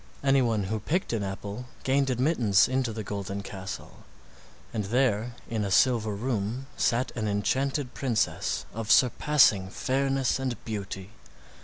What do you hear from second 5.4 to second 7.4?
in a silver room sat an